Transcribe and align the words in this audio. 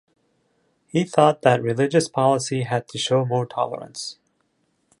He 0.87 1.03
thought 1.03 1.43
that 1.43 1.61
religious 1.61 2.07
policy 2.07 2.63
had 2.63 2.87
to 2.87 2.97
show 2.97 3.23
more 3.23 3.45
tolerance. 3.45 4.17